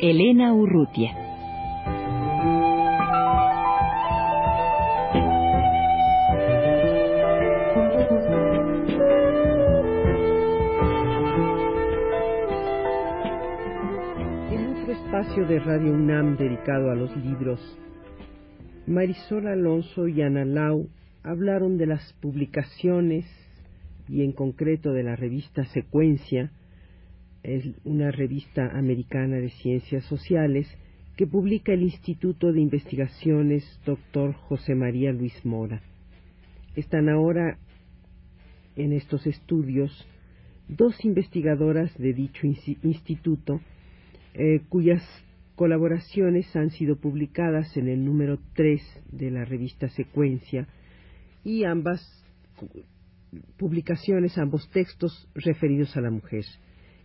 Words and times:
Elena 0.00 0.54
Urrutia. 0.54 1.10
En 14.52 14.66
otro 14.68 14.92
espacio 14.92 15.46
de 15.46 15.58
Radio 15.58 15.92
UNAM 15.92 16.36
dedicado 16.36 16.92
a 16.92 16.94
los 16.94 17.16
libros, 17.16 17.58
Marisol 18.86 19.48
Alonso 19.48 20.06
y 20.06 20.22
Ana 20.22 20.44
Lau 20.44 20.88
hablaron 21.24 21.76
de 21.76 21.86
las 21.86 22.12
publicaciones 22.20 23.24
y 24.08 24.22
en 24.22 24.30
concreto 24.30 24.92
de 24.92 25.02
la 25.02 25.16
revista 25.16 25.64
Secuencia, 25.64 26.52
es 27.42 27.64
una 27.84 28.10
revista 28.10 28.70
americana 28.76 29.36
de 29.36 29.50
ciencias 29.50 30.04
sociales 30.04 30.68
que 31.16 31.26
publica 31.26 31.72
el 31.72 31.82
Instituto 31.82 32.52
de 32.52 32.60
Investigaciones 32.60 33.64
Dr. 33.84 34.34
José 34.34 34.74
María 34.74 35.12
Luis 35.12 35.44
Mora. 35.44 35.82
Están 36.76 37.08
ahora 37.08 37.58
en 38.76 38.92
estos 38.92 39.26
estudios 39.26 40.06
dos 40.68 41.04
investigadoras 41.04 41.96
de 41.98 42.12
dicho 42.12 42.46
instituto 42.46 43.60
eh, 44.34 44.60
cuyas 44.68 45.02
colaboraciones 45.56 46.54
han 46.54 46.70
sido 46.70 46.96
publicadas 46.96 47.76
en 47.76 47.88
el 47.88 48.04
número 48.04 48.38
3 48.54 48.80
de 49.10 49.30
la 49.32 49.44
revista 49.44 49.88
Secuencia 49.88 50.68
y 51.42 51.64
ambas 51.64 52.00
publicaciones, 53.56 54.38
ambos 54.38 54.70
textos 54.70 55.28
referidos 55.34 55.96
a 55.96 56.00
la 56.00 56.10
mujer. 56.10 56.44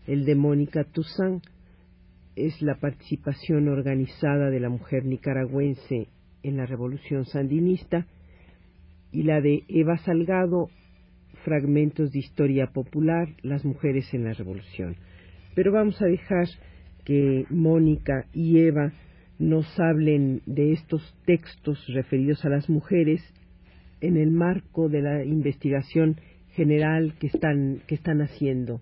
El 0.06 0.26
de 0.26 0.36
Mónica 0.36 0.84
Toussaint 0.84 1.42
es 2.36 2.62
la 2.62 2.76
participación 2.76 3.70
organizada 3.70 4.50
de 4.50 4.60
la 4.60 4.68
mujer 4.68 5.06
nicaragüense 5.06 6.08
en 6.44 6.58
la 6.58 6.66
revolución 6.66 7.26
sandinista 7.26 8.06
y 9.14 9.24
la 9.24 9.40
de 9.40 9.64
Eva 9.70 9.98
Salgado, 10.00 10.70
fragmentos 11.46 12.12
de 12.12 12.20
historia 12.20 12.68
popular, 12.68 13.30
las 13.44 13.64
mujeres 13.64 14.14
en 14.14 14.26
la 14.26 14.34
revolución. 14.34 14.98
Pero 15.56 15.72
vamos 15.72 16.02
a 16.02 16.06
dejar 16.06 16.48
que 17.06 17.46
Mónica 17.50 18.26
y 18.34 18.60
Eva 18.60 18.92
nos 19.40 19.68
hablen 19.80 20.42
de 20.46 20.74
estos 20.74 21.16
textos 21.26 21.86
referidos 21.94 22.44
a 22.44 22.50
las 22.50 22.70
mujeres 22.70 23.22
en 24.02 24.18
el 24.18 24.32
marco 24.32 24.90
de 24.90 25.02
la 25.02 25.24
investigación 25.24 26.18
general 26.56 27.14
que 27.20 27.28
están, 27.28 27.82
que 27.88 27.96
están 27.96 28.22
haciendo. 28.22 28.82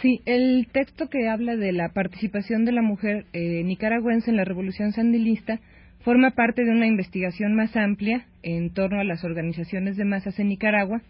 Sí, 0.00 0.20
el 0.24 0.68
texto 0.72 1.08
que 1.08 1.28
habla 1.28 1.56
de 1.56 1.72
la 1.72 1.90
participación 1.90 2.64
de 2.64 2.72
la 2.72 2.82
mujer 2.82 3.26
eh, 3.32 3.62
nicaragüense 3.62 4.30
en 4.30 4.36
la 4.36 4.44
revolución 4.44 4.92
sandinista 4.92 5.60
forma 6.00 6.30
parte 6.30 6.64
de 6.64 6.70
una 6.70 6.86
investigación 6.86 7.54
más 7.54 7.76
amplia 7.76 8.26
en 8.42 8.72
torno 8.72 9.00
a 9.00 9.04
las 9.04 9.22
organizaciones 9.22 9.96
de 9.96 10.04
masas 10.04 10.38
en 10.38 10.48
Nicaragua, 10.48 11.02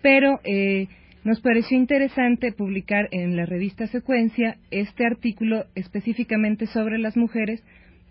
pero 0.00 0.40
eh, 0.44 0.86
nos 1.24 1.40
pareció 1.40 1.76
interesante 1.76 2.52
publicar 2.52 3.08
en 3.10 3.36
la 3.36 3.44
revista 3.44 3.86
Secuencia 3.88 4.56
este 4.70 5.04
artículo 5.04 5.66
específicamente 5.74 6.66
sobre 6.66 6.98
las 6.98 7.16
mujeres 7.16 7.62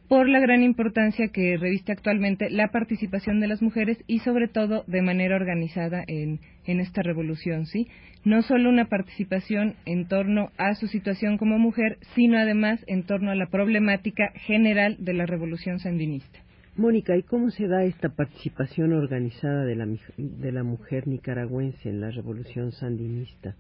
por 0.09 0.27
la 0.27 0.39
gran 0.39 0.63
importancia 0.63 1.27
que 1.27 1.55
reviste 1.55 1.91
actualmente 1.91 2.49
la 2.49 2.69
participación 2.69 3.39
de 3.39 3.47
las 3.47 3.61
mujeres 3.61 4.03
y 4.07 4.19
sobre 4.19 4.47
todo 4.47 4.83
de 4.87 5.03
manera 5.03 5.35
organizada 5.35 6.03
en, 6.07 6.39
en 6.65 6.79
esta 6.79 7.03
revolución, 7.03 7.67
¿sí? 7.67 7.87
No 8.25 8.41
solo 8.41 8.69
una 8.69 8.85
participación 8.85 9.75
en 9.85 10.07
torno 10.07 10.49
a 10.57 10.73
su 10.73 10.87
situación 10.87 11.37
como 11.37 11.59
mujer, 11.59 11.99
sino 12.15 12.39
además 12.39 12.83
en 12.87 13.03
torno 13.03 13.29
a 13.29 13.35
la 13.35 13.49
problemática 13.51 14.31
general 14.33 14.97
de 14.99 15.13
la 15.13 15.27
revolución 15.27 15.79
sandinista. 15.79 16.39
Mónica, 16.75 17.15
¿y 17.15 17.21
cómo 17.21 17.51
se 17.51 17.67
da 17.67 17.83
esta 17.83 18.09
participación 18.09 18.93
organizada 18.93 19.63
de 19.63 19.75
la, 19.75 19.87
de 20.17 20.51
la 20.51 20.63
mujer 20.63 21.07
nicaragüense 21.07 21.87
en 21.87 22.01
la 22.01 22.09
revolución 22.09 22.71
sandinista? 22.71 23.55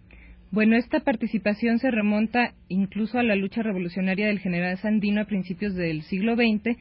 Bueno, 0.51 0.75
esta 0.75 1.01
participación 1.01 1.77
se 1.77 1.91
remonta 1.91 2.53
incluso 2.69 3.19
a 3.19 3.23
la 3.23 3.35
lucha 3.35 3.61
revolucionaria 3.61 4.27
del 4.27 4.39
general 4.39 4.77
Sandino 4.79 5.21
a 5.21 5.25
principios 5.25 5.75
del 5.75 6.01
siglo 6.01 6.35
XX, 6.35 6.75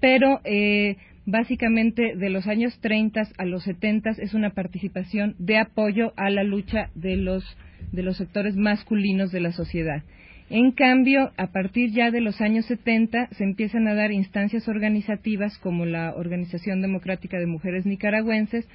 pero 0.00 0.40
eh, 0.44 0.96
básicamente 1.26 2.14
de 2.14 2.30
los 2.30 2.46
años 2.46 2.78
30 2.80 3.22
a 3.36 3.44
los 3.44 3.64
70 3.64 4.10
es 4.18 4.34
una 4.34 4.50
participación 4.50 5.34
de 5.40 5.58
apoyo 5.58 6.12
a 6.16 6.30
la 6.30 6.44
lucha 6.44 6.90
de 6.94 7.16
los, 7.16 7.44
de 7.90 8.04
los 8.04 8.18
sectores 8.18 8.54
masculinos 8.54 9.32
de 9.32 9.40
la 9.40 9.50
sociedad. 9.50 10.04
En 10.48 10.70
cambio, 10.70 11.32
a 11.36 11.48
partir 11.48 11.90
ya 11.90 12.12
de 12.12 12.20
los 12.20 12.40
años 12.40 12.66
70 12.66 13.30
se 13.32 13.44
empiezan 13.44 13.88
a 13.88 13.94
dar 13.94 14.12
instancias 14.12 14.68
organizativas 14.68 15.58
como 15.58 15.86
la 15.86 16.14
Organización 16.14 16.80
Democrática 16.80 17.38
de 17.38 17.46
Mujeres 17.46 17.84
Nicaragüenses, 17.84 18.66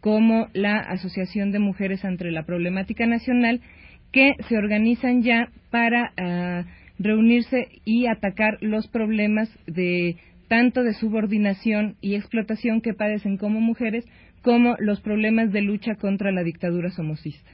como 0.00 0.48
la 0.52 0.78
Asociación 0.78 1.52
de 1.52 1.60
Mujeres 1.60 2.04
ante 2.04 2.30
la 2.32 2.42
Problemática 2.42 3.06
Nacional, 3.06 3.60
que 4.12 4.34
se 4.48 4.58
organizan 4.58 5.22
ya 5.22 5.50
para 5.70 6.12
ah, 6.16 6.64
reunirse 6.98 7.68
y 7.84 8.06
atacar 8.06 8.58
los 8.60 8.86
problemas 8.88 9.48
de 9.66 10.16
tanto 10.48 10.82
de 10.82 10.92
subordinación 10.94 11.96
y 12.00 12.14
explotación 12.14 12.82
que 12.82 12.94
padecen 12.94 13.38
como 13.38 13.60
mujeres, 13.60 14.04
como 14.42 14.76
los 14.78 15.00
problemas 15.00 15.50
de 15.52 15.62
lucha 15.62 15.94
contra 15.94 16.30
la 16.30 16.42
dictadura 16.42 16.90
somocista 16.90 17.50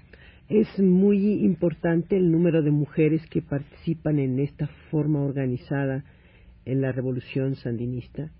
es 0.49 0.79
muy 0.79 1.45
importante 1.45 2.17
el 2.17 2.33
número 2.33 2.63
de 2.63 2.71
mujeres 2.71 3.21
que 3.27 3.43
participan 3.43 4.19
en 4.19 4.39
esta 4.39 4.67
forma 4.91 5.21
organizada 5.21 6.05
en 6.65 6.81
la 6.81 6.91
revolución 6.91 7.55
sandinista. 7.57 8.31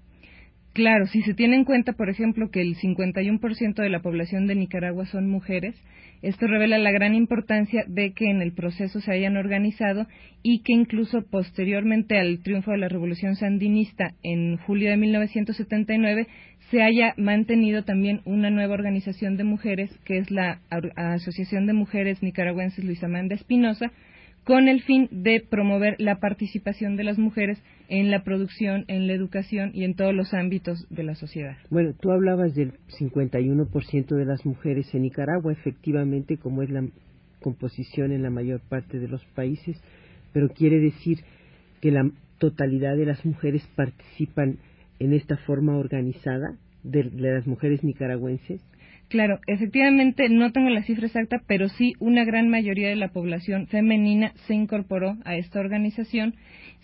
Claro, 0.73 1.06
si 1.06 1.23
se 1.23 1.34
tiene 1.34 1.56
en 1.56 1.65
cuenta, 1.65 1.95
por 1.95 2.09
ejemplo, 2.09 2.51
que 2.51 2.61
el 2.61 2.77
51% 2.77 3.75
de 3.75 3.89
la 3.89 4.01
población 4.01 4.47
de 4.47 4.55
Nicaragua 4.55 5.06
son 5.06 5.29
mujeres, 5.29 5.75
esto 6.21 6.47
revela 6.47 6.79
la 6.79 6.91
gran 6.91 7.15
importancia 7.15 7.84
de 7.87 8.12
que 8.12 8.31
en 8.31 8.43
el 8.43 8.53
proceso 8.53 9.01
se 9.01 9.12
hayan 9.12 9.37
organizado 9.37 10.06
y 10.43 10.62
que 10.62 10.73
incluso 10.73 11.23
posteriormente 11.23 12.19
al 12.19 12.41
triunfo 12.43 12.73
de 12.73 12.79
la 12.79 12.89
revolución 12.89 13.37
sandinista 13.37 14.15
en 14.23 14.56
julio 14.59 14.91
de 14.91 14.97
1979 14.97 16.27
se 16.71 16.83
haya 16.83 17.15
mantenido 17.17 17.85
también 17.85 18.21
una 18.25 18.50
nueva 18.50 18.75
organización 18.75 19.37
de 19.37 19.45
mujeres, 19.45 19.97
que 20.05 20.19
es 20.19 20.31
la 20.31 20.61
Asociación 20.97 21.67
de 21.67 21.73
Mujeres 21.73 22.23
Nicaragüenses 22.23 22.85
Luisa 22.85 23.06
Amanda 23.06 23.35
Espinosa, 23.35 23.93
con 24.48 24.66
el 24.66 24.81
fin 24.81 25.10
de 25.10 25.42
promover 25.47 25.97
la 25.98 26.20
participación 26.20 26.97
de 26.97 27.04
las 27.04 27.19
mujeres 27.19 27.62
en 27.91 28.10
la 28.10 28.25
producción, 28.25 28.86
en 28.88 29.06
la 29.06 29.12
educación 29.12 29.72
y 29.75 29.84
en 29.84 29.94
todos 29.94 30.14
los 30.14 30.32
ámbitos 30.32 30.86
de 30.88 31.03
la 31.03 31.14
sociedad. 31.16 31.59
Bueno, 31.69 31.92
tú 32.00 32.10
hablabas 32.10 32.54
del 32.54 32.72
51% 32.98 34.06
de 34.06 34.25
las 34.25 34.47
mujeres 34.47 34.94
en 34.94 35.03
Nicaragua, 35.03 35.53
efectivamente, 35.53 36.38
como 36.38 36.62
es 36.62 36.70
la 36.70 36.82
composición 37.42 38.10
en 38.10 38.22
la 38.22 38.31
mayor 38.31 38.62
parte 38.66 38.98
de 38.98 39.08
los 39.08 39.22
países, 39.34 39.78
pero 40.32 40.49
quiere 40.49 40.81
decir 40.81 41.19
que 41.82 41.90
la 41.90 42.11
totalidad 42.38 42.96
de 42.96 43.05
las 43.05 43.26
mujeres 43.26 43.69
participan 43.76 44.61
en 44.99 45.12
esta 45.12 45.37
forma 45.37 45.76
organizada 45.76 46.56
de, 46.84 47.05
las 47.05 47.46
mujeres 47.46 47.84
nicaragüenses? 47.84 48.62
Claro, 49.08 49.40
efectivamente 49.46 50.28
no 50.28 50.52
tengo 50.52 50.69
la 50.69 50.82
cifra 50.82 51.06
exacta, 51.06 51.40
pero 51.46 51.70
sí 51.70 51.94
una 51.99 52.25
gran 52.25 52.50
mayoría 52.50 52.90
de 52.90 52.96
la 52.96 53.08
población 53.08 53.66
femenina 53.66 54.34
se 54.46 54.55
incorporó 54.55 55.16
a 55.25 55.37
esta 55.37 55.60
organización. 55.60 56.34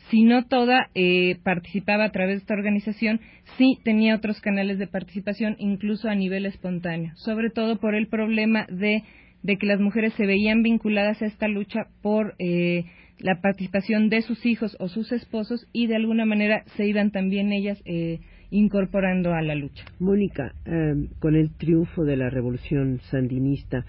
Si 0.08 0.22
no 0.22 0.46
toda 0.46 0.88
eh, 0.94 1.36
participaba 1.42 2.04
a 2.04 2.12
través 2.12 2.36
de 2.36 2.40
esta 2.40 2.54
organización, 2.54 3.20
sí 3.58 3.78
tenía 3.84 4.14
otros 4.14 4.40
canales 4.40 4.78
de 4.78 4.86
participación, 4.86 5.56
incluso 5.58 6.08
a 6.08 6.14
nivel 6.14 6.46
espontáneo, 6.46 7.12
sobre 7.16 7.50
todo 7.50 7.78
por 7.78 7.94
el 7.94 8.06
problema 8.06 8.66
de, 8.70 9.02
de 9.42 9.56
que 9.58 9.66
las 9.66 9.80
mujeres 9.80 10.14
se 10.14 10.24
veían 10.24 10.62
vinculadas 10.62 11.20
a 11.20 11.26
esta 11.26 11.46
lucha 11.46 11.88
por 12.00 12.36
eh, 12.38 12.86
la 13.18 13.42
participación 13.42 14.08
de 14.08 14.22
sus 14.22 14.46
hijos 14.46 14.76
o 14.80 14.88
sus 14.88 15.12
esposos 15.12 15.66
y 15.72 15.88
de 15.88 15.96
alguna 15.96 16.24
manera 16.24 16.64
se 16.76 16.86
iban 16.86 17.10
también 17.10 17.52
ellas 17.52 17.80
eh, 17.84 18.20
incorporando 18.54 19.34
a 19.34 19.42
la 19.42 19.56
lucha. 19.56 19.84
Mónica, 19.98 20.54
em, 20.64 21.08
con 21.18 21.34
el 21.34 21.50
triunfo 21.56 22.04
de 22.04 22.16
la 22.16 22.30
revolución 22.30 23.00
sandinista, 23.10 23.84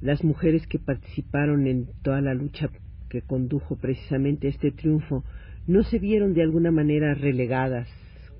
las 0.00 0.22
mujeres 0.22 0.64
que 0.68 0.78
participaron 0.78 1.66
en 1.66 1.88
toda 2.02 2.20
la 2.20 2.32
lucha 2.32 2.68
que 3.10 3.22
condujo 3.22 3.76
precisamente 3.76 4.46
este 4.46 4.70
triunfo 4.70 5.24
no 5.66 5.82
se 5.82 5.98
vieron 5.98 6.34
de 6.34 6.42
alguna 6.42 6.70
manera 6.70 7.14
relegadas 7.14 7.88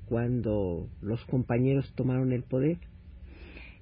cuando 0.05 0.87
los 1.01 1.25
compañeros 1.25 1.91
tomaron 1.95 2.31
el 2.31 2.43
poder? 2.43 2.77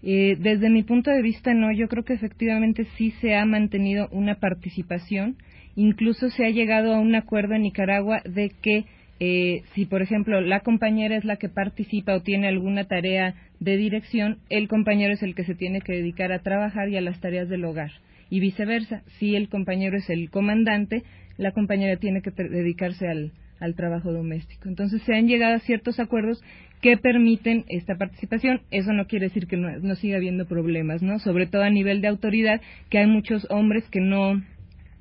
Eh, 0.02 0.38
desde 0.40 0.72
mi 0.72 0.82
punto 0.82 1.12
de 1.12 1.22
vista, 1.22 1.54
no. 1.54 1.72
Yo 1.72 1.88
creo 1.88 2.04
que 2.04 2.14
efectivamente 2.14 2.88
sí 2.98 3.12
se 3.22 3.36
ha 3.36 3.46
mantenido 3.46 4.08
una 4.12 4.40
participación. 4.40 5.38
Incluso 5.76 6.30
se 6.32 6.46
ha 6.46 6.50
llegado 6.50 6.96
a 6.96 7.00
un 7.00 7.14
acuerdo 7.14 7.54
en 7.54 7.62
Nicaragua 7.62 8.22
de 8.26 8.50
que 8.50 8.86
eh, 9.20 9.64
si, 9.74 9.86
por 9.86 10.02
ejemplo, 10.02 10.42
la 10.42 10.60
compañera 10.60 11.16
es 11.16 11.26
la 11.26 11.38
que 11.38 11.50
participa 11.50 12.16
o 12.16 12.22
tiene 12.22 12.48
alguna 12.48 12.86
tarea 12.86 13.36
de 13.60 13.78
dirección, 13.78 14.40
el 14.50 14.68
compañero 14.68 15.14
es 15.14 15.24
el 15.24 15.36
que 15.36 15.46
se 15.46 15.56
tiene 15.56 15.82
que 15.82 15.94
dedicar 15.94 16.32
a 16.32 16.40
trabajar 16.40 16.90
y 16.90 16.98
a 16.98 17.02
las 17.02 17.20
tareas 17.22 17.50
del 17.50 17.66
hogar. 17.66 17.92
Y 18.30 18.40
viceversa, 18.40 19.04
si 19.20 19.36
el 19.36 19.50
compañero 19.50 19.98
es 19.98 20.10
el 20.10 20.30
comandante, 20.30 21.04
la 21.38 21.52
compañera 21.52 21.98
tiene 21.98 22.22
que 22.22 22.32
dedicarse 22.32 23.08
al, 23.08 23.32
al 23.60 23.76
trabajo 23.76 24.12
doméstico. 24.12 24.68
Entonces 24.68 25.02
se 25.04 25.16
han 25.16 25.28
llegado 25.28 25.56
a 25.56 25.60
ciertos 25.60 26.00
acuerdos 26.00 26.42
que 26.82 26.98
permiten 26.98 27.66
esta 27.70 27.96
participación. 27.96 28.62
Eso 28.72 28.94
no 28.94 29.08
quiere 29.08 29.28
decir 29.28 29.48
que 29.48 29.58
no, 29.58 29.96
siga 29.96 30.18
habiendo 30.18 30.46
problemas, 30.46 31.02
¿no? 31.02 31.20
Sobre 31.20 31.48
todo 31.48 31.64
a 31.64 31.70
nivel 31.70 32.02
de 32.02 32.08
autoridad, 32.08 32.62
que 32.90 33.00
hay 33.00 33.08
muchos 33.08 33.48
hombres 33.50 33.84
que 33.90 34.02
no 34.02 34.44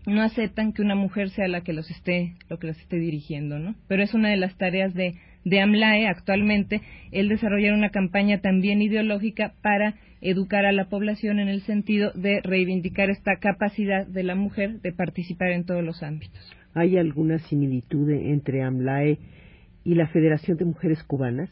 no 0.07 0.23
aceptan 0.23 0.73
que 0.73 0.83
una 0.83 0.95
mujer 0.95 1.31
sea 1.31 1.49
la 1.49 1.63
que 1.63 1.73
los 1.73 1.91
esté 1.91 2.35
lo 2.49 2.59
que 2.59 2.69
los 2.69 2.79
esté 2.79 2.99
dirigiendo, 2.99 3.59
¿no? 3.59 3.75
Pero 3.89 4.03
es 4.03 4.15
una 4.15 4.31
de 4.31 4.37
las 4.37 4.57
tareas 4.57 4.95
de 4.95 5.15
de 5.45 5.61
AMLAE 5.61 6.07
actualmente 6.07 6.81
el 7.13 7.29
desarrollar 7.29 7.75
una 7.75 7.91
campaña 7.91 8.41
también 8.41 8.83
ideológica 8.83 9.55
para 9.63 9.95
educar 10.21 10.65
a 10.65 10.73
la 10.73 10.89
población 10.89 11.39
en 11.39 11.49
el 11.49 11.61
sentido 11.63 12.11
de 12.15 12.41
reivindicar 12.43 13.11
esta 13.11 13.37
capacidad 13.37 14.07
de 14.07 14.23
la 14.23 14.35
mujer 14.35 14.81
de 14.81 14.93
participar 14.93 15.51
en 15.51 15.65
todos 15.65 15.85
los 15.85 16.03
ámbitos. 16.03 16.41
¿Hay 16.73 16.97
alguna 16.97 17.39
similitud 17.41 18.11
entre 18.11 18.63
AMLAE 18.63 19.19
y 19.85 19.95
la 19.95 20.09
Federación 20.09 20.57
de 20.57 20.65
Mujeres 20.65 21.03
Cubanas? 21.05 21.51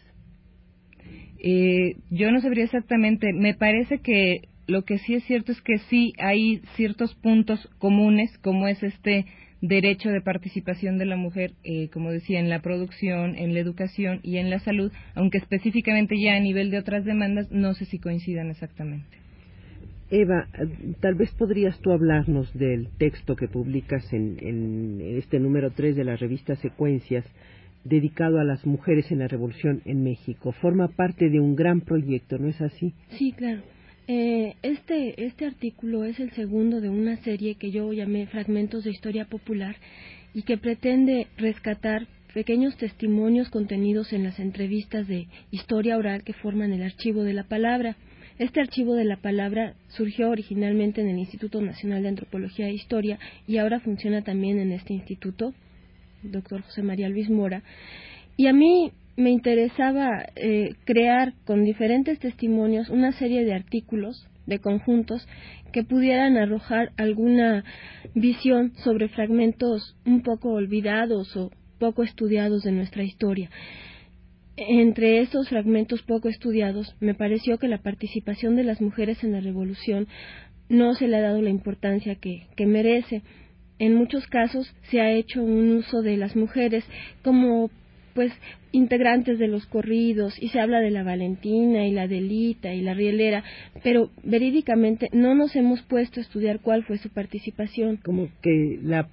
Eh, 1.38 1.96
yo 2.10 2.30
no 2.32 2.40
sabría 2.40 2.64
exactamente. 2.64 3.32
Me 3.32 3.54
parece 3.54 3.98
que 3.98 4.48
lo 4.66 4.84
que 4.84 4.98
sí 4.98 5.14
es 5.14 5.24
cierto 5.24 5.52
es 5.52 5.60
que 5.60 5.78
sí 5.90 6.12
hay 6.18 6.62
ciertos 6.76 7.14
puntos 7.14 7.68
comunes, 7.78 8.36
como 8.38 8.68
es 8.68 8.82
este 8.82 9.26
derecho 9.60 10.10
de 10.10 10.20
participación 10.20 10.98
de 10.98 11.06
la 11.06 11.16
mujer, 11.16 11.52
eh, 11.62 11.88
como 11.92 12.10
decía, 12.10 12.40
en 12.40 12.50
la 12.50 12.60
producción, 12.60 13.36
en 13.36 13.54
la 13.54 13.60
educación 13.60 14.20
y 14.22 14.38
en 14.38 14.50
la 14.50 14.58
salud, 14.58 14.92
aunque 15.14 15.38
específicamente 15.38 16.20
ya 16.20 16.34
a 16.34 16.40
nivel 16.40 16.70
de 16.70 16.78
otras 16.78 17.04
demandas 17.04 17.50
no 17.50 17.72
sé 17.74 17.84
si 17.84 17.98
coincidan 17.98 18.50
exactamente. 18.50 19.22
Eva, 20.10 20.46
tal 21.00 21.14
vez 21.14 21.32
podrías 21.32 21.78
tú 21.78 21.90
hablarnos 21.90 22.52
del 22.52 22.88
texto 22.98 23.34
que 23.34 23.48
publicas 23.48 24.12
en, 24.12 25.00
este 25.00 25.38
número 25.38 25.70
3 25.70 25.96
de 25.96 26.04
la 26.04 26.16
revista 26.16 26.54
Secuencias, 26.56 27.24
dedicado 27.84 28.38
a 28.38 28.44
las 28.44 28.66
mujeres 28.66 29.10
en 29.10 29.20
la 29.20 29.28
Revolución 29.28 29.80
en 29.86 30.04
México. 30.04 30.52
Forma 30.52 30.88
parte 30.88 31.30
de 31.30 31.40
un 31.40 31.56
gran 31.56 31.80
proyecto, 31.80 32.36
¿no 32.36 32.48
es 32.48 32.60
así? 32.60 32.92
Sí, 33.16 33.32
claro. 33.32 33.62
Eh, 34.08 34.56
este, 34.62 35.24
este 35.24 35.46
artículo 35.46 36.04
es 36.04 36.18
el 36.18 36.32
segundo 36.32 36.80
de 36.80 36.88
una 36.88 37.16
serie 37.18 37.54
que 37.54 37.70
yo 37.70 37.92
llamé 37.92 38.26
Fragmentos 38.26 38.82
de 38.82 38.90
Historia 38.90 39.26
Popular 39.26 39.76
y 40.34 40.42
que 40.42 40.58
pretende 40.58 41.28
rescatar 41.36 42.08
pequeños 42.34 42.76
testimonios 42.76 43.48
contenidos 43.50 44.12
en 44.12 44.24
las 44.24 44.40
entrevistas 44.40 45.06
de 45.06 45.28
historia 45.52 45.96
oral 45.96 46.24
que 46.24 46.32
forman 46.32 46.72
el 46.72 46.82
archivo 46.82 47.22
de 47.22 47.34
la 47.34 47.44
palabra. 47.44 47.96
Este 48.38 48.60
archivo 48.60 48.94
de 48.94 49.04
la 49.04 49.18
palabra 49.18 49.74
surgió 49.88 50.30
originalmente 50.30 51.00
en 51.00 51.08
el 51.08 51.18
Instituto 51.18 51.60
Nacional 51.60 52.02
de 52.02 52.08
Antropología 52.08 52.66
e 52.66 52.72
Historia 52.72 53.20
y 53.46 53.58
ahora 53.58 53.78
funciona 53.78 54.22
también 54.22 54.58
en 54.58 54.72
este 54.72 54.94
instituto, 54.94 55.54
doctor 56.22 56.62
José 56.62 56.82
María 56.82 57.08
Luis 57.08 57.30
Mora. 57.30 57.62
Y 58.36 58.46
a 58.48 58.52
mí 58.52 58.90
me 59.16 59.30
interesaba 59.30 60.24
eh, 60.36 60.74
crear 60.84 61.34
con 61.44 61.64
diferentes 61.64 62.18
testimonios 62.18 62.88
una 62.88 63.12
serie 63.12 63.44
de 63.44 63.54
artículos, 63.54 64.26
de 64.46 64.58
conjuntos, 64.58 65.26
que 65.72 65.84
pudieran 65.84 66.36
arrojar 66.36 66.92
alguna 66.96 67.64
visión 68.14 68.72
sobre 68.76 69.08
fragmentos 69.08 69.96
un 70.04 70.22
poco 70.22 70.52
olvidados 70.52 71.36
o 71.36 71.50
poco 71.78 72.02
estudiados 72.02 72.62
de 72.62 72.72
nuestra 72.72 73.02
historia. 73.02 73.50
Entre 74.56 75.20
esos 75.20 75.48
fragmentos 75.48 76.02
poco 76.02 76.28
estudiados, 76.28 76.94
me 77.00 77.14
pareció 77.14 77.58
que 77.58 77.68
la 77.68 77.78
participación 77.78 78.54
de 78.54 78.64
las 78.64 78.80
mujeres 78.80 79.24
en 79.24 79.32
la 79.32 79.40
revolución 79.40 80.08
no 80.68 80.94
se 80.94 81.08
le 81.08 81.16
ha 81.16 81.22
dado 81.22 81.40
la 81.40 81.50
importancia 81.50 82.16
que, 82.16 82.46
que 82.56 82.66
merece. 82.66 83.22
En 83.78 83.94
muchos 83.94 84.26
casos 84.26 84.72
se 84.90 85.00
ha 85.00 85.10
hecho 85.10 85.42
un 85.42 85.70
uso 85.72 86.02
de 86.02 86.16
las 86.16 86.36
mujeres 86.36 86.84
como 87.22 87.70
pues 88.14 88.32
integrantes 88.72 89.38
de 89.38 89.48
los 89.48 89.66
corridos 89.66 90.34
y 90.40 90.48
se 90.48 90.60
habla 90.60 90.80
de 90.80 90.90
la 90.90 91.02
Valentina 91.02 91.86
y 91.86 91.92
la 91.92 92.08
Delita 92.08 92.74
y 92.74 92.80
la 92.80 92.94
Rielera, 92.94 93.44
pero 93.82 94.10
verídicamente 94.24 95.08
no 95.12 95.34
nos 95.34 95.54
hemos 95.56 95.82
puesto 95.82 96.20
a 96.20 96.22
estudiar 96.22 96.60
cuál 96.60 96.84
fue 96.84 96.98
su 96.98 97.10
participación. 97.10 97.98
Como 97.98 98.28
que 98.42 98.78
la 98.82 99.08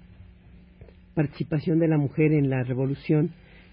participación 1.14 1.80
de 1.80 1.88
la 1.88 1.98
mujer 1.98 2.32
en 2.32 2.50
la 2.50 2.64
Revolución 2.64 3.32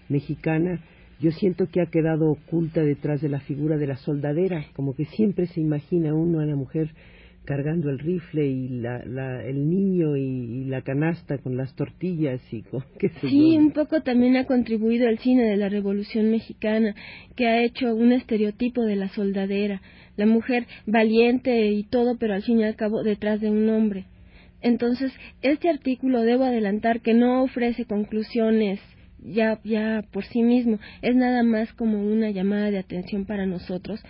Mexicana 0.09 0.81
yo 1.19 1.31
siento 1.31 1.67
que 1.67 1.81
ha 1.81 1.87
quedado 1.87 2.29
oculta 2.29 2.81
detrás 2.81 3.21
de 3.21 3.29
la 3.29 3.39
figura 3.39 3.77
de 3.77 3.87
la 3.87 3.97
soldadera, 3.97 4.65
como 4.75 4.95
que 4.95 5.05
siempre 5.05 5.47
se 5.47 5.59
imagina 5.59 6.13
uno 6.13 6.39
a 6.39 6.45
la 6.45 6.55
mujer 6.55 6.91
cargando 7.47 7.89
el 7.89 7.97
rifle 7.97 8.45
y 8.45 8.67
la, 8.67 9.01
el 9.41 9.69
niño 9.69 10.17
y, 10.17 10.65
la 10.65 10.81
canasta 10.81 11.37
con 11.37 11.55
las 11.55 11.73
tortillas 11.75 12.41
y 12.51 12.61
con 12.63 12.83
qué 12.99 13.07
sé 13.07 13.29
Sí, 13.29 13.57
un 13.57 13.71
poco 13.71 14.01
también 14.01 14.35
ha 14.35 14.45
contribuido 14.45 15.07
el 15.07 15.17
cine 15.19 15.43
de 15.43 15.55
la 15.55 15.69
Revolución 15.69 16.29
Mexicana, 16.29 16.93
que 17.37 17.47
ha 17.47 17.63
hecho 17.63 17.95
un 17.95 18.11
estereotipo 18.11 18.83
de 18.83 18.97
la 18.97 19.07
soldadera, 19.09 19.81
la 20.17 20.25
mujer 20.25 20.67
valiente 20.85 21.71
y 21.71 21.83
todo, 21.83 22.17
pero 22.17 22.33
al 22.33 22.43
fin 22.43 22.59
y 22.59 22.65
al 22.65 22.75
cabo 22.75 23.01
detrás 23.01 23.39
de 23.39 23.49
un 23.49 23.69
hombre. 23.69 24.05
Entonces, 24.61 25.13
este 25.41 25.69
artículo 25.69 26.23
debo 26.23 26.43
adelantar 26.43 26.99
que 26.99 27.13
no 27.13 27.43
ofrece 27.43 27.85
conclusiones 27.85 28.81
ya, 29.23 29.59
ya 29.63 30.03
por 30.11 30.25
sí 30.25 30.41
mismo, 30.41 30.79
es 31.01 31.15
nada 31.15 31.43
más 31.43 31.71
como 31.73 31.99
una 31.99 32.29
llamada 32.29 32.71
de 32.71 32.79
atención 32.79 33.25
para 33.25 33.45
nosotros, 33.45 34.01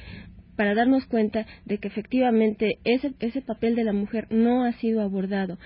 para 0.57 0.75
darnos 0.75 1.05
cuenta 1.05 1.45
de 1.65 1.77
que 1.77 1.87
efectivamente 1.87 2.79
ese, 2.83 3.13
ese 3.19 3.41
papel 3.41 3.75
de 3.75 3.85
la 3.85 3.93
mujer 3.93 4.27
no 4.29 4.65
ha 4.65 4.73
sido 4.73 5.01
abordado. 5.01 5.57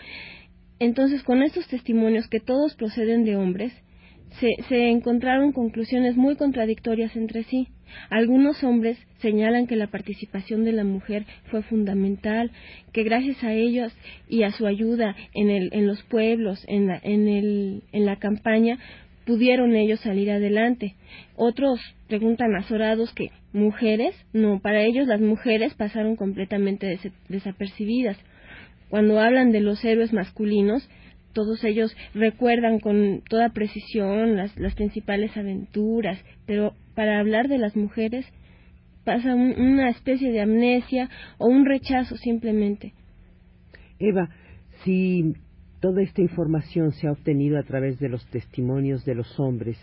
Entonces, 0.78 1.24
con 1.24 1.42
estos 1.42 1.68
testimonios 1.68 2.28
que 2.28 2.40
todos 2.40 2.76
proceden 2.76 3.24
de 3.24 3.36
hombres, 3.36 3.74
se, 4.40 4.50
se, 4.70 4.90
encontraron 4.90 5.52
conclusiones 5.52 6.16
muy 6.16 6.36
contradictorias 6.36 7.16
entre 7.16 7.44
sí. 7.44 7.68
Algunos 8.10 8.64
hombres 8.64 8.98
señalan 9.20 9.68
que 9.68 9.76
la 9.76 9.88
participación 9.88 10.64
de 10.64 10.72
la 10.72 10.86
mujer 10.86 11.26
fue 11.50 11.64
fundamental, 11.64 12.52
que 12.94 13.04
gracias 13.04 13.44
a 13.44 13.54
ellos 13.54 13.94
y 14.30 14.44
a 14.44 14.52
su 14.52 14.66
ayuda 14.66 15.16
en, 15.34 15.50
el, 15.50 15.70
en 15.74 15.86
los 15.86 16.02
pueblos, 16.04 16.64
en 16.68 16.88
la, 16.88 17.00
en, 17.04 17.28
el, 17.28 17.84
en 17.92 18.06
la 18.06 18.18
campaña, 18.18 18.80
pudieron 19.26 19.76
ellos 19.76 20.00
salir 20.02 20.32
adelante. 20.32 20.96
Otros 21.36 21.80
preguntan 22.08 22.56
azorados 22.56 23.14
que 23.14 23.32
mujeres, 23.54 24.16
no, 24.34 24.60
para 24.60 24.82
ellos 24.82 25.08
las 25.08 25.22
mujeres 25.22 25.74
pasaron 25.74 26.16
completamente 26.16 27.00
desapercibidas. 27.30 28.18
Cuando 28.90 29.20
hablan 29.20 29.52
de 29.52 29.62
los 29.62 29.84
héroes 29.86 30.12
masculinos, 30.14 30.90
todos 31.34 31.64
ellos 31.64 31.96
recuerdan 32.14 32.80
con 32.80 33.22
toda 33.30 33.50
precisión 33.50 34.36
las, 34.36 34.58
las 34.58 34.76
principales 34.76 35.36
aventuras, 35.38 36.20
pero 36.46 36.74
para 36.94 37.20
hablar 37.20 37.48
de 37.48 37.58
las 37.58 37.76
mujeres 37.76 38.26
pasa 39.06 39.34
una 39.34 39.90
especie 39.90 40.32
de 40.32 40.42
amnesia 40.42 41.10
o 41.38 41.48
un 41.48 41.66
rechazo 41.66 42.18
simplemente. 42.18 42.94
Eva, 44.00 44.30
si 44.84 45.36
toda 45.82 46.04
esta 46.04 46.22
información 46.22 46.92
se 46.94 47.08
ha 47.08 47.12
obtenido 47.12 47.60
a 47.60 47.64
través 47.64 48.00
de 48.00 48.08
los 48.08 48.26
testimonios 48.28 49.04
de 49.04 49.16
los 49.16 49.40
hombres 49.40 49.78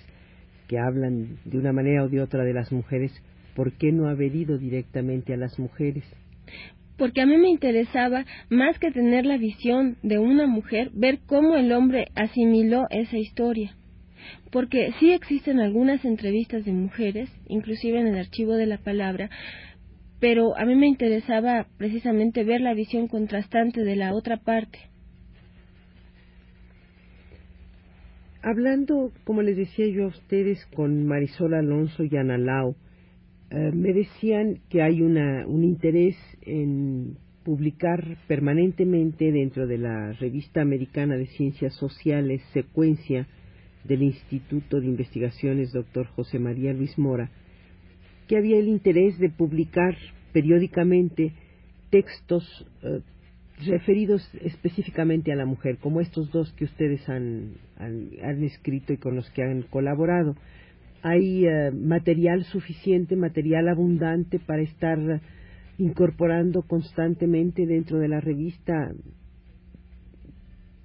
que 0.69 0.79
hablan 0.79 1.39
de 1.45 1.59
una 1.59 1.73
manera 1.73 2.05
o 2.05 2.09
de 2.09 2.23
otra 2.23 2.45
de 2.45 2.55
las 2.55 2.71
mujeres, 2.71 3.13
¿por 3.57 3.73
qué 3.73 3.91
no 3.91 4.09
haber 4.09 4.35
ido 4.35 4.59
directamente 4.59 5.35
a 5.35 5.37
las 5.37 5.59
mujeres? 5.59 6.05
Porque 6.97 7.21
a 7.21 7.27
mí 7.27 7.37
me 7.37 7.49
interesaba, 7.49 8.25
más 8.49 8.79
que 8.79 8.91
tener 8.91 9.27
la 9.27 9.39
visión 9.39 9.97
de 10.03 10.19
una 10.19 10.47
mujer, 10.47 10.91
ver 10.95 11.21
cómo 11.27 11.57
el 11.57 11.73
hombre 11.73 12.09
asimiló 12.15 12.87
esa 12.91 13.17
historia. 13.17 13.75
Porque 14.51 14.93
sí 15.01 15.11
existen 15.13 15.59
algunas 15.59 16.05
entrevistas 16.05 16.65
de 16.65 16.73
mujeres, 16.73 17.31
inclusive 17.47 18.01
en 18.01 18.09
el 18.09 18.19
archivo 18.19 18.55
de 18.55 18.67
la 18.67 18.79
palabra, 18.79 19.31
pero 20.21 20.57
a 20.57 20.65
mí 20.65 20.75
me 20.75 20.89
interesaba 20.89 21.67
precisamente 21.77 22.45
ver 22.45 22.61
la 22.61 22.75
visión 22.75 23.09
contrastante 23.09 23.85
de 23.85 23.97
la 23.97 24.15
otra 24.15 24.37
parte. 24.37 24.79
Hablando, 28.51 29.13
como 29.25 29.43
les 29.43 29.59
decía 29.59 29.87
yo 29.89 30.05
a 30.05 30.07
ustedes, 30.07 30.65
con 30.75 31.07
Marisol 31.07 31.53
Alonso 31.53 32.03
y 32.03 32.17
Ana 32.17 32.39
Lau, 32.39 32.77
eh, 33.51 33.73
me 33.75 33.93
decían 33.93 34.61
que 34.71 34.81
hay 34.81 35.03
una, 35.03 35.47
un 35.47 35.65
interés 35.65 36.17
en 36.41 37.19
publicar 37.45 38.17
permanentemente 38.27 39.33
dentro 39.33 39.67
de 39.67 39.77
la 39.77 40.13
revista 40.13 40.63
americana 40.63 41.19
de 41.19 41.27
ciencias 41.27 41.75
sociales 41.75 42.41
Secuencia 42.55 43.27
del 43.85 44.03
Instituto 44.03 44.81
de 44.81 44.87
Investigaciones 44.87 45.71
Dr. 45.75 46.07
José 46.07 46.39
María 46.39 46.73
Luis 46.73 46.97
Mora, 46.97 47.31
que 48.29 48.39
había 48.39 48.59
el 48.59 48.69
interés 48.69 49.19
de 49.19 49.29
publicar 49.29 49.95
periódicamente 50.33 51.35
textos 51.91 52.67
eh, 52.83 53.03
referidos 53.67 54.29
específicamente 54.43 55.33
a 55.33 55.37
la 55.37 55.47
mujer, 55.47 55.79
como 55.79 56.01
estos 56.01 56.31
dos 56.31 56.53
que 56.53 56.65
ustedes 56.65 57.09
han, 57.09 57.55
han, 57.77 58.43
escrito 58.43 58.93
y 58.93 58.99
con 58.99 59.17
los 59.17 59.29
que 59.31 59.43
han 59.43 59.63
colaborado. 59.63 60.37
Hay 61.03 61.47
eh, 61.47 61.71
material 61.71 62.45
suficiente, 62.45 63.17
material 63.17 63.69
abundante 63.69 64.39
para 64.39 64.63
estar 64.63 64.99
incorporando 65.79 66.63
constantemente 66.63 67.67
dentro 67.67 67.99
de 67.99 68.09
la 68.09 68.21
revista 68.21 68.93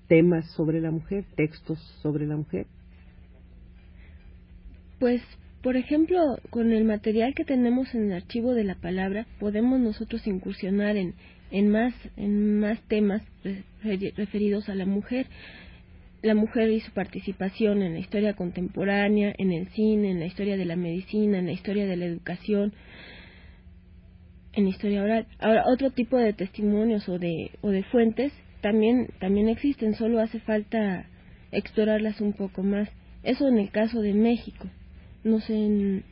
temas 0.07 0.45
sobre 0.51 0.81
la 0.81 0.91
mujer, 0.91 1.25
textos 1.35 1.79
sobre 2.01 2.27
la 2.27 2.37
mujer. 2.37 2.67
Pues 4.99 5.21
por 5.63 5.77
ejemplo, 5.77 6.19
con 6.49 6.73
el 6.73 6.83
material 6.83 7.33
que 7.33 7.45
tenemos 7.45 7.95
en 7.95 8.11
el 8.11 8.13
archivo 8.17 8.53
de 8.53 8.65
la 8.65 8.75
palabra, 8.75 9.25
podemos 9.39 9.79
nosotros 9.79 10.27
incursionar 10.27 10.97
en, 10.97 11.15
en, 11.53 11.69
más, 11.69 11.93
en 12.17 12.59
más 12.59 12.81
temas 12.89 13.21
referidos 13.83 14.67
a 14.67 14.75
la 14.75 14.85
mujer. 14.85 15.27
La 16.21 16.35
mujer 16.35 16.69
y 16.71 16.79
su 16.79 16.91
participación 16.91 17.81
en 17.81 17.93
la 17.93 17.99
historia 17.99 18.33
contemporánea, 18.33 19.33
en 19.37 19.51
el 19.51 19.67
cine, 19.69 20.11
en 20.11 20.19
la 20.19 20.25
historia 20.25 20.57
de 20.57 20.65
la 20.65 20.75
medicina, 20.75 21.39
en 21.39 21.45
la 21.45 21.51
historia 21.51 21.85
de 21.85 21.95
la 21.95 22.05
educación, 22.05 22.73
en 24.53 24.63
la 24.63 24.69
historia 24.69 25.03
oral. 25.03 25.27
Ahora, 25.39 25.63
otro 25.67 25.91
tipo 25.91 26.17
de 26.17 26.33
testimonios 26.33 27.07
o 27.07 27.19
de, 27.19 27.51
o 27.61 27.69
de 27.69 27.83
fuentes 27.83 28.33
también, 28.61 29.07
también 29.19 29.47
existen, 29.47 29.95
solo 29.95 30.19
hace 30.19 30.39
falta 30.39 31.05
explorarlas 31.51 32.19
un 32.19 32.33
poco 32.33 32.63
más. 32.63 32.89
Eso 33.23 33.47
en 33.47 33.59
el 33.59 33.69
caso 33.71 34.01
de 34.01 34.13
México 34.13 34.69
no 35.23 35.39
sé, 35.39 35.53
en, 35.53 36.03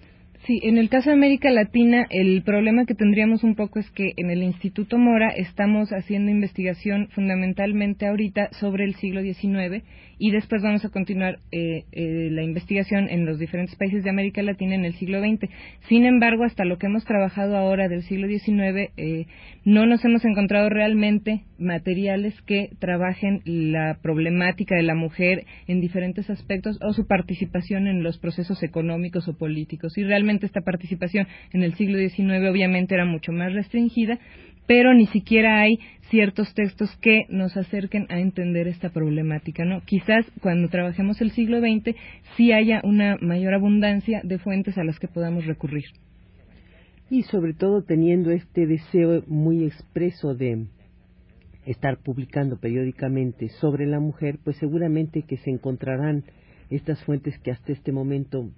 Sí, 0.46 0.60
en 0.64 0.80
el 0.80 0.90
caso 0.90 1.12
de 1.12 1.18
América 1.18 1.52
Latina, 1.52 2.08
el 2.10 2.42
problema 2.42 2.88
que 2.88 2.96
tendríamos 2.96 3.44
un 3.44 3.54
poco 3.54 3.78
es 3.78 3.88
que 3.92 4.14
en 4.18 4.32
el 4.32 4.42
Instituto 4.42 4.98
Mora 4.98 5.30
estamos 5.30 5.92
haciendo 5.92 6.32
investigación 6.32 7.10
fundamentalmente 7.10 8.08
ahorita 8.08 8.50
sobre 8.54 8.86
el 8.86 8.96
siglo 8.96 9.22
XIX 9.22 9.84
y 10.18 10.32
después 10.32 10.64
vamos 10.64 10.84
a 10.86 10.90
continuar 10.90 11.40
eh, 11.52 11.84
eh, 11.92 12.30
la 12.32 12.44
investigación 12.44 13.10
en 13.10 13.26
los 13.26 13.40
diferentes 13.40 13.76
países 13.76 14.04
de 14.04 14.10
América 14.10 14.42
Latina 14.42 14.76
en 14.76 14.86
el 14.86 14.94
siglo 14.94 15.20
XX. 15.20 15.50
Sin 15.90 16.06
embargo, 16.06 16.44
hasta 16.44 16.64
lo 16.64 16.78
que 16.78 16.88
hemos 16.88 17.06
trabajado 17.06 17.58
ahora 17.58 17.88
del 17.88 18.04
siglo 18.04 18.28
XIX, 18.28 18.92
eh, 18.98 19.26
no 19.64 19.86
nos 19.86 20.06
hemos 20.06 20.24
encontrado 20.26 20.70
realmente 20.70 21.44
materiales 21.58 22.40
que 22.44 22.70
trabajen 22.80 23.42
la 23.46 23.98
problemática 24.02 24.76
de 24.76 24.84
la 24.84 24.96
mujer 24.96 25.46
en 25.68 25.82
diferentes 25.82 26.30
aspectos 26.30 26.78
o 26.82 26.94
su 26.94 27.08
participación 27.08 27.88
en 27.88 28.04
los 28.04 28.20
procesos 28.20 28.62
económicos 28.64 29.28
o 29.28 29.38
políticos. 29.38 29.98
Y 29.98 30.04
realmente 30.04 30.31
esta 30.40 30.62
participación 30.62 31.28
en 31.54 31.64
el 31.64 31.74
siglo 31.76 31.98
XIX 31.98 32.50
obviamente 32.50 32.96
era 32.96 33.06
mucho 33.06 33.32
más 33.32 33.54
restringida, 33.54 34.20
pero 34.68 34.94
ni 34.94 35.08
siquiera 35.08 35.60
hay 35.60 35.80
ciertos 36.10 36.54
textos 36.54 36.96
que 37.02 37.26
nos 37.30 37.58
acerquen 37.58 38.06
a 38.10 38.20
entender 38.20 38.68
esta 38.68 38.90
problemática, 38.90 39.66
¿no? 39.66 39.82
Quizás 39.82 40.26
cuando 40.42 40.70
trabajemos 40.70 41.20
el 41.22 41.32
siglo 41.32 41.60
XX 41.60 41.96
sí 42.36 42.52
haya 42.52 42.82
una 42.84 43.18
mayor 43.22 43.54
abundancia 43.54 44.22
de 44.24 44.40
fuentes 44.40 44.78
a 44.78 44.84
las 44.84 45.00
que 45.00 45.08
podamos 45.08 45.46
recurrir. 45.46 45.86
Y 47.10 47.24
sobre 47.24 47.54
todo 47.54 47.84
teniendo 47.84 48.32
este 48.32 48.66
deseo 48.66 49.24
muy 49.28 49.66
expreso 49.66 50.36
de 50.36 50.68
estar 51.66 51.98
publicando 51.98 52.58
periódicamente 52.58 53.50
sobre 53.50 53.86
la 53.86 54.00
mujer, 54.00 54.40
pues 54.44 54.58
seguramente 54.58 55.24
que 55.24 55.38
se 55.38 55.50
encontrarán 55.50 56.24
estas 56.70 57.04
fuentes 57.04 57.38
que 57.40 57.52
hasta 57.52 57.74
este 57.74 57.92
momento 57.92 58.50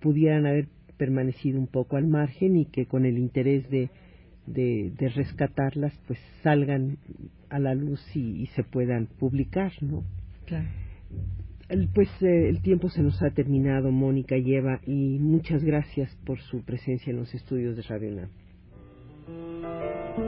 pudieran 0.00 0.46
haber 0.46 0.68
permanecido 0.96 1.58
un 1.58 1.66
poco 1.66 1.96
al 1.96 2.06
margen 2.06 2.56
y 2.56 2.66
que 2.66 2.86
con 2.86 3.04
el 3.04 3.18
interés 3.18 3.68
de, 3.70 3.90
de, 4.46 5.08
rescatarlas 5.14 5.92
pues 6.06 6.18
salgan 6.42 6.98
a 7.50 7.58
la 7.58 7.74
luz 7.74 8.00
y, 8.14 8.46
se 8.54 8.64
puedan 8.64 9.06
publicar, 9.06 9.72
¿no? 9.80 10.04
Claro. 10.46 10.66
pues 11.94 12.08
eh, 12.22 12.48
el 12.48 12.60
tiempo 12.62 12.88
se 12.88 13.02
nos 13.02 13.22
ha 13.22 13.30
terminado, 13.30 13.90
Mónica 13.90 14.36
y 14.36 14.54
Eva, 14.54 14.80
y 14.86 15.18
muchas 15.18 15.62
gracias 15.62 16.14
por 16.24 16.40
su 16.40 16.62
presencia 16.62 17.10
en 17.10 17.16
los 17.18 17.34
estudios 17.34 17.76
de 17.76 17.82
Radio 17.82 18.28
Foro 20.14 20.27